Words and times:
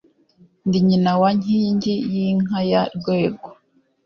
Ndi 0.67 0.79
nyina 0.87 1.11
wa 1.21 1.29
Nkingiy-inka 1.37 2.57
ya 2.71 2.81
Rwego, 2.95 3.47